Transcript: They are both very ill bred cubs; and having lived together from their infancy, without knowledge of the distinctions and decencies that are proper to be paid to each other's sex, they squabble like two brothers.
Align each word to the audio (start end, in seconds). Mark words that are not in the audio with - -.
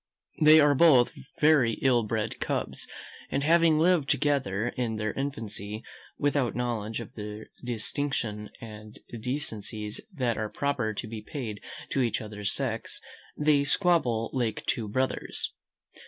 They 0.41 0.59
are 0.59 0.73
both 0.73 1.11
very 1.39 1.73
ill 1.73 2.01
bred 2.01 2.39
cubs; 2.39 2.87
and 3.29 3.43
having 3.43 3.77
lived 3.77 4.09
together 4.09 4.73
from 4.75 4.95
their 4.95 5.13
infancy, 5.13 5.83
without 6.17 6.55
knowledge 6.55 6.99
of 6.99 7.13
the 7.13 7.45
distinctions 7.63 8.49
and 8.59 8.97
decencies 9.21 10.01
that 10.11 10.39
are 10.39 10.49
proper 10.49 10.95
to 10.95 11.05
be 11.07 11.21
paid 11.21 11.61
to 11.91 12.01
each 12.01 12.19
other's 12.19 12.51
sex, 12.51 12.99
they 13.37 13.63
squabble 13.63 14.31
like 14.33 14.65
two 14.65 14.87
brothers. 14.87 15.53